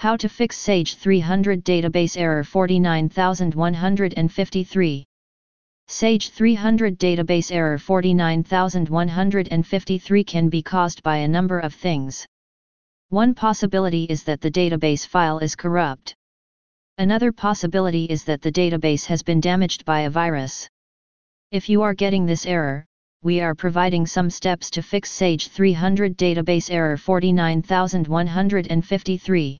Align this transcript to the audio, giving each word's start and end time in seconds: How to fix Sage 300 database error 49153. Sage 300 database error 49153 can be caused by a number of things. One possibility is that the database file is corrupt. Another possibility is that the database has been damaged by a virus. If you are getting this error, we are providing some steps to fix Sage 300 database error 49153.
How 0.00 0.16
to 0.18 0.28
fix 0.28 0.56
Sage 0.56 0.94
300 0.94 1.64
database 1.64 2.16
error 2.16 2.44
49153. 2.44 5.04
Sage 5.88 6.30
300 6.30 6.98
database 7.00 7.50
error 7.50 7.78
49153 7.78 10.22
can 10.22 10.48
be 10.48 10.62
caused 10.62 11.02
by 11.02 11.16
a 11.16 11.26
number 11.26 11.58
of 11.58 11.74
things. 11.74 12.24
One 13.08 13.34
possibility 13.34 14.04
is 14.04 14.22
that 14.22 14.40
the 14.40 14.52
database 14.52 15.04
file 15.04 15.40
is 15.40 15.56
corrupt. 15.56 16.14
Another 16.98 17.32
possibility 17.32 18.04
is 18.04 18.22
that 18.22 18.40
the 18.40 18.52
database 18.52 19.04
has 19.06 19.24
been 19.24 19.40
damaged 19.40 19.84
by 19.84 20.02
a 20.02 20.10
virus. 20.10 20.68
If 21.50 21.68
you 21.68 21.82
are 21.82 21.94
getting 21.94 22.24
this 22.24 22.46
error, 22.46 22.86
we 23.24 23.40
are 23.40 23.56
providing 23.56 24.06
some 24.06 24.30
steps 24.30 24.70
to 24.70 24.80
fix 24.80 25.10
Sage 25.10 25.48
300 25.48 26.16
database 26.16 26.70
error 26.70 26.96
49153. 26.96 29.58